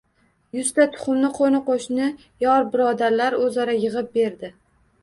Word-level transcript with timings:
Yuzta 0.59 0.87
tuxumni 0.95 1.29
qo‘ni-qo‘shni, 1.35 2.09
yor-birodarlar 2.47 3.41
o‘zaro 3.47 3.79
yig‘ib 3.87 4.15
berdi 4.19 4.57